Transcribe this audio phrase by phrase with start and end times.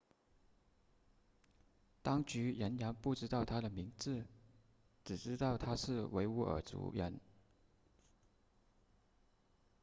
[2.01, 4.25] 当局仍然不知道他的名字
[5.05, 7.19] 只知道他是维吾尔族人